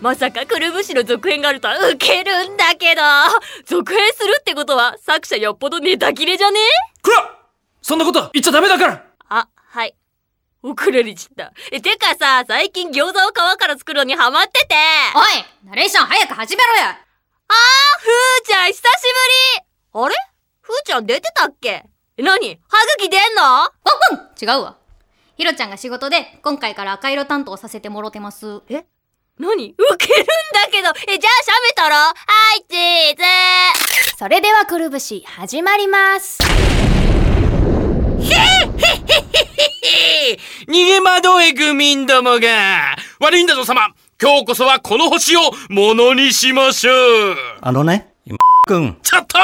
[0.00, 3.02] まさかくるぶしの続編があるとはウケるんだけど。
[3.66, 6.60] 続編するってことは作者よっぽどネタ切れじゃね？
[7.02, 7.36] こら
[7.82, 9.04] そんなこと言っちゃダメだから！
[9.28, 9.96] あ、はい。
[10.62, 11.52] 遅れりちった。
[11.72, 14.76] え、てかさ、最近餃子を皮から作るのにハマってて。
[15.16, 16.96] おいナレーション早く始めろやあー、
[18.00, 18.86] ふーちゃん久しぶ
[19.98, 20.04] り。
[20.04, 20.14] あれ？
[20.60, 21.84] ふーちゃん出てたっけ？
[22.16, 23.42] え、なに歯茎出んの？
[24.12, 24.76] うんうん違うわ。
[25.36, 28.60] ひろちゃんが仕事で今回から赤色担当させてもろてます。
[28.68, 28.84] え
[29.38, 30.92] なにウケるんだけど。
[31.06, 31.96] え、じゃあ喋めたら？
[31.96, 32.14] は
[32.58, 33.22] い、チーズ。
[34.18, 36.38] それではくるぶし始まります。
[40.66, 42.96] 逃げ惑え愚民どもが。
[43.20, 43.94] 悪いんだぞ様。
[44.20, 47.36] 今日こそはこの星をものにしましょう。
[47.60, 49.38] あのね今くんちょっと！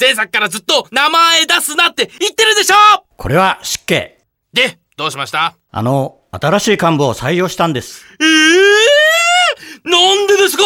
[0.00, 2.74] 前作からずっと名前出すなって言ってるでしょ！
[3.18, 4.24] これは失敬。
[4.54, 5.54] で、どうしました？
[5.70, 10.62] あの新しい幹部を採用したんですええー、なんでですか？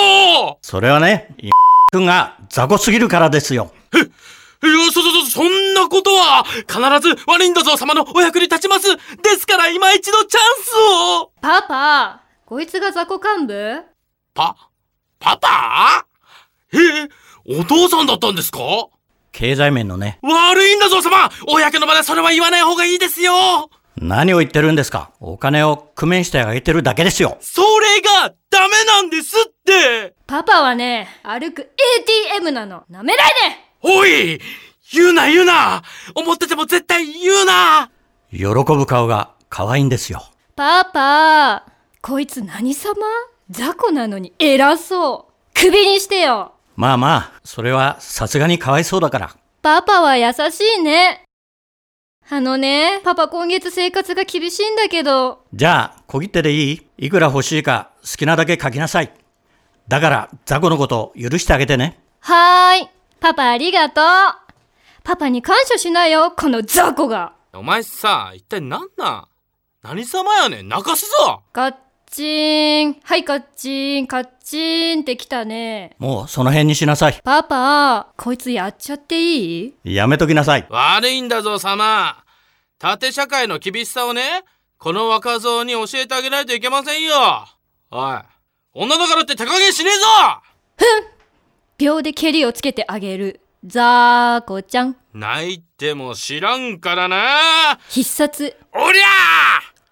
[0.62, 1.52] それはね今
[1.92, 3.72] くんが雑魚すぎるからですよ。
[4.60, 8.88] いや、そ、そ、そ、そんなことは、必ず悪いんだぞ様のお役に立ちます。
[8.96, 10.74] ですから今一度チャンス
[11.22, 11.30] を。
[11.40, 13.82] パパこいつが雑魚幹部？
[14.34, 14.56] パ、
[15.20, 16.06] パパ？
[16.72, 17.08] ええ
[17.60, 18.58] お父さんだったんですか？
[19.30, 20.18] 経済面のね。
[20.22, 23.70] 悪いんだぞ様公の場でそれは言わない方がいいですよ
[24.00, 25.10] 何を言ってるんですか？
[25.20, 27.38] お金を工面してあげてるだけですよ。
[27.40, 30.14] それがダメなんですって！
[30.26, 31.70] パパはね、歩く
[32.32, 32.84] ATM なの。
[32.90, 33.32] 舐めない
[33.82, 33.90] で！
[33.90, 34.40] おい！
[34.92, 35.82] 言うな言うな！
[36.14, 37.90] 思ってても絶対言うな！
[38.30, 40.22] 喜ぶ顔が可愛いんですよ。
[40.56, 41.64] パパ
[42.00, 42.94] こいつ何様？
[43.50, 45.32] 雑魚なのに偉そう。
[45.54, 46.52] 首にしてよ。
[46.76, 49.36] まあまあそれはさすがにかわいそうだから。
[49.62, 51.24] パパは優しいね。
[52.30, 56.86] あのね、パパ今月生活が厳しいんだけど、じゃあ小切手でいい？
[57.06, 59.12] いくら欲しいか好きなだけ書きなさい。
[59.88, 61.98] だから雑魚のこと許してあげてね。
[62.20, 62.88] はーい。
[63.18, 64.04] パパありがとう。
[65.04, 67.32] パパに感謝しなよ、この雑魚が。
[67.54, 69.24] お前さ、一体何なん？
[69.82, 70.68] 何様やねん。
[70.68, 71.42] 泣かすぞ
[72.10, 72.96] チーン。
[73.02, 74.06] はい、カッチーン。
[74.06, 75.94] カッチーンってきたね。
[75.98, 79.94] もうその辺にしなさいパパ、こいつやっちゃっていい？
[79.94, 82.24] やめときなさい悪いんだぞ様
[82.78, 84.22] 縦社会の厳しさをね、
[84.78, 87.12] この若造に教えてあげないといけませんよ
[87.90, 88.18] おい、
[88.72, 90.00] 女だからって手加減しねえぞ
[91.78, 93.40] 秒で蹴りをつけてあげる。
[93.64, 94.96] ザーコちゃん。
[95.12, 98.56] 泣いても知らんからな必殺。
[98.72, 99.04] おりゃ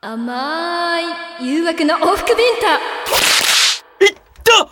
[0.02, 1.04] 甘い
[1.40, 2.76] 誘惑の往復ビンタ
[4.04, 4.14] いっ
[4.44, 4.68] た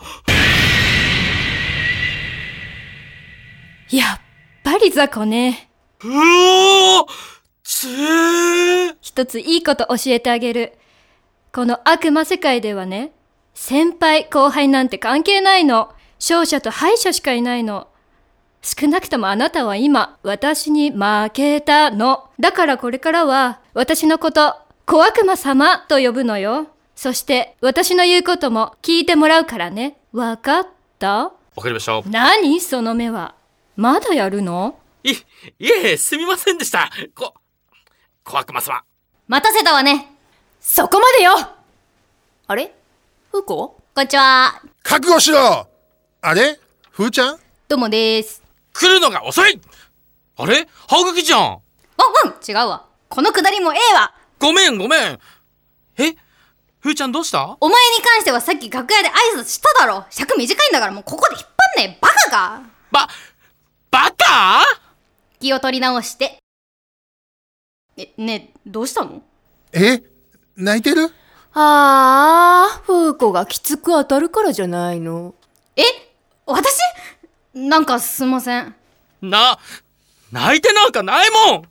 [3.96, 4.20] やっ
[4.62, 5.70] ぱり雑魚ね。
[6.04, 7.08] うおー
[9.00, 10.74] 一ついいこと教えてあげる。
[11.52, 13.12] この悪魔世界ではね、
[13.54, 15.94] 先輩、後輩なんて関係ないの。
[16.20, 17.88] 勝者と敗者しかいないの。
[18.60, 22.28] 少なくともあなたは今、私に負けたの。
[22.38, 26.66] だからこれからは、私のこと、小悪魔様と呼ぶのよ。
[26.94, 29.96] そして、私の言うことも聞いてもらうからね。
[30.12, 30.66] わかっ
[30.98, 31.24] た？
[31.24, 32.02] わかりました。
[32.06, 32.60] 何？
[32.60, 33.34] その目は。
[33.76, 34.78] まだやるの？
[35.02, 35.12] い、
[35.58, 36.90] いえ、すみませんでした。
[37.14, 37.32] こ、
[38.24, 38.82] 小悪魔様。
[39.26, 40.12] 待たせたわね。
[40.60, 41.32] そこまでよ
[42.46, 42.72] あれ？
[43.32, 43.80] ふうこ？
[43.94, 44.60] こんにちは。
[44.82, 45.66] 覚悟しろ
[46.20, 46.58] あれ？
[46.90, 47.38] ふーちゃん？
[47.68, 48.42] どうもです。
[48.74, 49.58] 来るのが遅い
[50.36, 50.68] あれ？
[50.88, 51.60] 歯茎じゃんワン
[52.30, 52.84] ワン違うわ。
[53.08, 54.14] このくだりもええわ。
[54.38, 55.18] ごめんごめん。
[55.98, 56.16] え？
[56.80, 57.56] ふーちゃんどうした？
[57.60, 60.04] お前に関してはさっき楽屋で挨拶しただろ。
[60.10, 61.98] 尺短いんだからもうここで引っ張んねえ。
[62.00, 63.08] バカかば、
[63.90, 64.62] バカ？
[65.40, 66.38] 気を取り直して。
[67.96, 69.22] え、ねえ、どうしたの？
[69.72, 70.02] え？
[70.56, 71.10] 泣いてる？
[71.54, 75.34] あー、ふうこがきつく当たるからじゃないの。
[75.76, 75.82] え？
[76.44, 76.80] 私？
[77.54, 78.74] なんかすんません。
[79.22, 79.58] な、
[80.32, 81.62] 泣いてなんかないもん。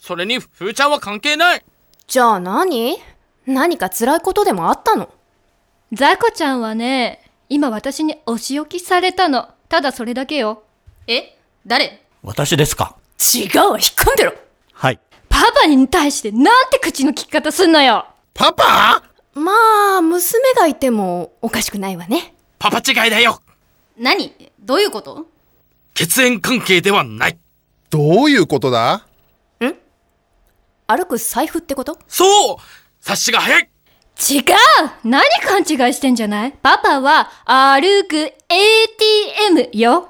[0.00, 1.64] それに、ふーちゃんは関係ない
[2.10, 2.96] じゃあ何？
[3.46, 5.10] 何か辛いことでもあったの？
[5.92, 9.48] ザコちゃんはね、今私にお仕置きされたの。
[9.68, 10.64] ただそれだけよ。
[11.06, 11.38] え？
[11.64, 12.04] 誰？
[12.24, 12.96] 私ですか？
[13.32, 14.32] 違うわ、引っ込んでろ。
[14.72, 14.98] はい。
[15.28, 18.08] パパに対してなんて口の利き方すんのよ。
[18.34, 19.04] パパ？
[19.34, 19.52] ま
[19.98, 22.34] あ、娘がいてもおかしくないわね。
[22.58, 23.40] パパ違いだよ。
[23.96, 24.34] 何？
[24.58, 25.28] どういうこと？
[25.94, 27.38] 血縁関係ではない。
[27.88, 29.06] どういうことだ？
[30.96, 31.98] 歩く財布ってこと？
[32.08, 32.56] そう！
[33.00, 33.62] 察しが早い！
[33.62, 34.44] 違う！
[35.04, 36.52] 何勘違いしてんじゃない？
[36.52, 40.08] パパは歩く ATM よ。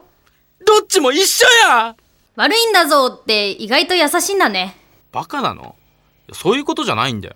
[0.66, 1.94] どっちも一緒や！
[2.36, 4.76] 悪いんだぞって意外と優しいんだね。
[5.12, 5.76] バカなの？
[6.32, 7.34] そういうことじゃないんだよ。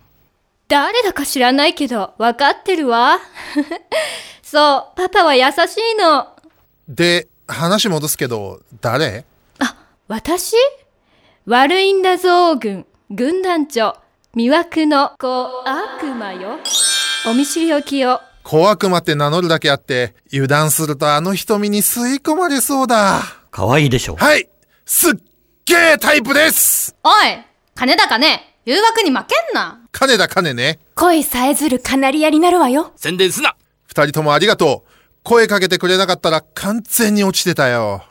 [0.69, 3.19] 誰だか知らないけど、わかってるわ。
[4.43, 6.29] そう、パパは優しいの。
[6.89, 9.25] で、話戻すけど、誰？
[9.59, 9.77] あ、
[10.09, 10.55] 私？
[11.47, 13.95] 悪いんだぞ軍、軍団長、
[14.35, 16.59] 魅惑の子悪魔よ。
[17.29, 18.21] お見知りおきよ。
[18.43, 23.23] 小悪魔って名乗るだけあって、油断するとあの瞳に吸い込まれそうだ。
[23.53, 24.17] 可愛いでしょ。
[24.17, 24.49] はい
[24.85, 25.15] すっ
[25.65, 27.13] げータイプですおい
[27.77, 30.81] 金だかね誘惑に負けんな金だ金ね。
[30.97, 32.95] 恋さえずるカナリアになるわよ。
[32.97, 33.55] 宣伝すな
[33.87, 34.91] 二人ともありがとう。
[35.23, 38.03] 声かけてくれなかったら完全に落ちてたよ。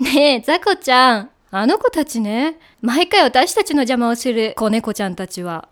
[0.00, 1.30] ねえ、ザコちゃん。
[1.52, 2.58] あの子たちね。
[2.80, 5.68] 毎回私たちの邪魔をする子猫ちゃんたちは。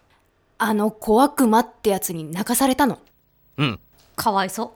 [0.59, 2.99] あの小悪魔ってやつに泣かされたの。
[3.59, 3.81] うん。
[4.17, 4.75] かわいそ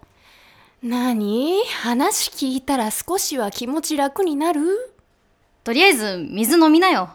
[0.82, 0.87] う。
[0.87, 4.62] なに話聞いたら少しは気持ち楽になる？
[5.64, 7.10] とりあえず水飲みなよ。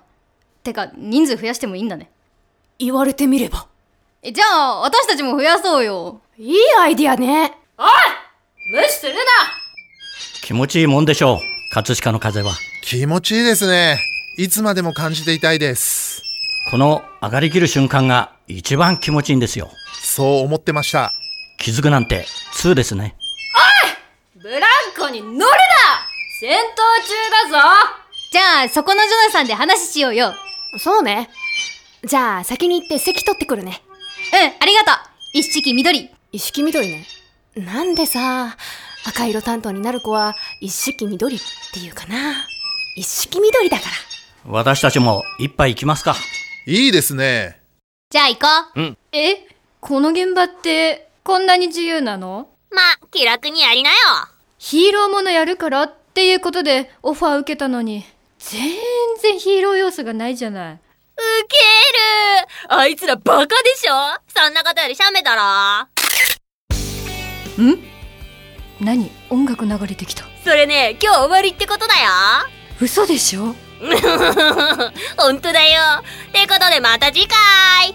[0.63, 2.09] てか人数増やしてもいいんだね。
[2.79, 3.67] 言われてみれば。
[4.21, 6.19] えじゃあ私たちも増やそうよ。
[6.37, 7.57] いいアイディアね。
[8.69, 9.19] 無視するな
[10.43, 11.39] 気持ちいいもんでしょう。
[11.73, 12.51] 葛飾の風は。
[12.89, 13.99] 気持ちいいですね。
[14.37, 16.23] いつまでも感じていたいです。
[16.71, 19.69] この上がりきる瞬間が一番気持ちいいんですよ。
[20.01, 21.11] そう思ってました。
[21.57, 22.23] 気づくなんて
[22.53, 23.17] 2ですね。
[24.41, 24.61] ブラン
[24.97, 25.47] コに乗るな
[26.39, 27.67] 戦闘中だぞ
[28.31, 30.33] じゃあそこのジョナサンで話しようよ。
[30.77, 31.29] そうね。
[32.05, 33.81] じゃあ先に行って席取ってくるね。
[34.31, 34.95] うん、ありがとう。
[35.33, 36.09] 一式緑。
[36.31, 37.05] 一式緑ね。
[37.57, 38.55] なんでさ、
[39.05, 41.39] 赤色担当になる子は一式緑っ
[41.73, 42.47] ていうかな。
[42.97, 44.51] 一式緑だから。
[44.51, 46.15] 私たちも一杯行きますか。
[46.65, 47.61] いいですね。
[48.09, 48.97] じゃあ行こう。
[49.11, 49.47] え？
[49.79, 52.49] この現場ってこんなに自由なの？
[52.71, 53.95] まあ、気楽にやりなよ。
[54.57, 58.03] ヒーローものやるからっていうことでオファー受けたのに
[58.39, 58.71] 全
[59.21, 60.73] 然ヒーロー要素がないじゃない。
[60.73, 61.55] ウケ
[62.71, 62.75] る。
[62.75, 63.93] あいつらバカでしょ？
[64.35, 65.83] そんなことよりシャメだろ。
[67.63, 67.79] ん？
[68.81, 69.11] 何？
[69.29, 70.23] 音楽流れてきた。
[70.43, 72.09] それね、今日終わりってことだよ
[72.79, 73.55] 嘘でしょ？
[75.17, 76.03] ほんとだよ。
[76.29, 77.93] ってことでまた次回。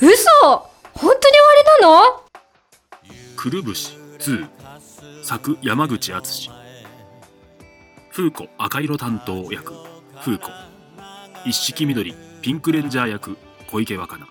[0.00, 0.26] 嘘？
[0.94, 1.16] 本当に終わ
[1.68, 2.22] りなの？
[3.36, 4.48] くるぶし2
[5.22, 6.50] 作山口敦
[8.10, 9.74] 風子赤色担当役。
[10.22, 10.50] 風子
[11.44, 13.36] 一色緑ピンクレンジャー役。
[13.70, 14.26] 小池若菜。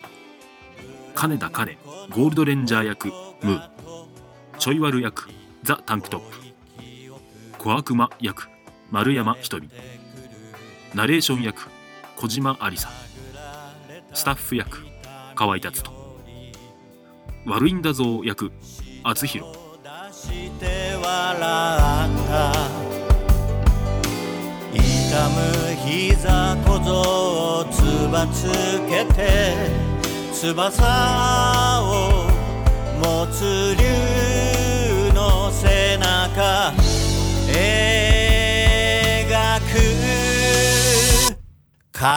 [1.13, 1.77] 金田金
[2.09, 3.09] ゴールドレンジャー役。
[3.43, 3.69] ムー。
[4.57, 5.29] ちょい悪役。
[5.61, 6.37] ザ・タンクトップ。
[7.59, 8.49] 小悪魔役
[8.91, 9.69] 丸山ひとみ
[10.93, 11.69] ナレーション役
[12.15, 12.89] 小島ありさ。
[14.13, 14.85] スタッフ役
[15.35, 15.91] 河合達人。
[17.45, 18.51] 悪いんだぞ役
[19.03, 19.51] 厚弘。
[20.11, 22.95] して笑った。
[25.15, 25.39] かむ
[25.87, 26.91] 膝小僧
[27.59, 28.51] をつばつ
[28.89, 29.55] けて
[30.33, 32.27] 翼を
[32.99, 34.14] 持つ竜。
[42.05, 42.11] 葛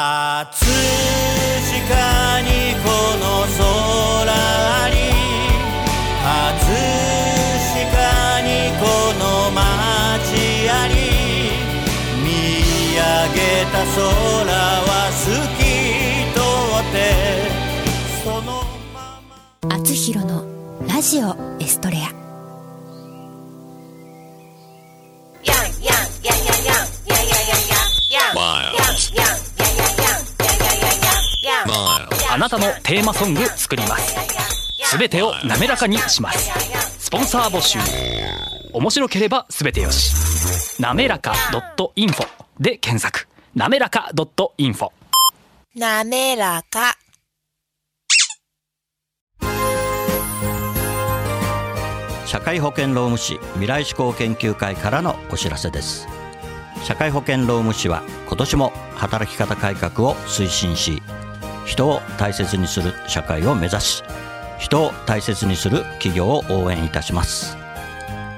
[1.65, 3.25] 飾にこの
[3.57, 4.29] 空
[4.91, 4.97] に
[6.23, 6.77] 葛
[7.73, 7.97] 飾
[8.43, 8.85] にこ
[9.19, 10.93] の街あり
[12.23, 12.29] 見
[12.93, 13.01] 上
[13.33, 14.05] げた空
[14.85, 15.25] は透
[15.57, 15.59] き
[16.35, 16.39] 通
[16.83, 16.97] って
[18.23, 18.47] その
[19.75, 20.45] あつひろの
[20.87, 22.18] ラジオエストレア。
[32.31, 34.15] あなたのテーマソング作ります。
[34.85, 36.51] すべてを滑らかにします。
[36.99, 37.79] スポンサー募集。
[38.73, 40.81] 面白ければすべてよし。
[40.81, 41.33] なめらか
[41.97, 42.27] .info
[42.61, 43.27] で検索。
[43.55, 44.11] なめらか
[44.59, 44.91] .info
[45.75, 46.99] なめらか。
[52.27, 56.07] 社会保険労務士未来志向研究会からのお知らせです。
[56.85, 61.03] 社会保険労務士は今年も働き方改革を推進し
[61.69, 64.03] 人を大切にする社会を目指し
[64.59, 67.57] 人を大切にする企業を応援いたします。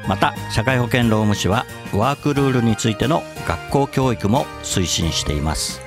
[0.06, 5.80] また社会保険労務士はワークルールについての学校教育も推進しています。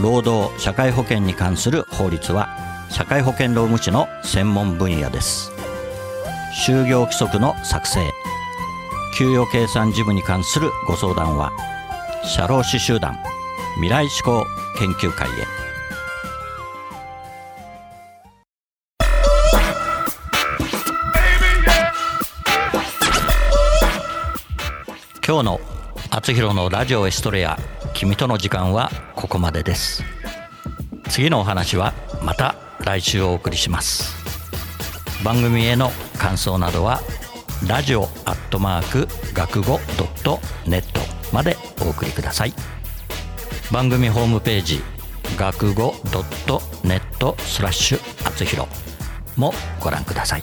[0.00, 2.48] 労働社会保険に関する法律は
[2.90, 5.50] 社会保険労務士の専門分野です。
[6.66, 8.00] 就業規則の作成
[9.16, 11.50] 給与計算事務に関するご相談は
[12.24, 13.18] 社労士集団
[13.76, 14.46] 未来志向
[14.78, 15.61] 研究会へ。
[25.32, 25.60] 今日の
[26.12, 27.58] 「あつひろのラジオエストレア
[27.94, 30.04] 君との時間」はここまでです。
[31.08, 34.14] 次のお話はまた来週お送りします。
[35.24, 37.00] 番組への感想などは
[37.66, 41.00] ラジオアットマーク学語ドットネット
[41.32, 42.52] までお送りください。
[43.70, 44.84] 番組ホームページ
[45.38, 48.68] 学語ドットネットスラッシュあつひろ
[49.36, 50.42] もご覧ください。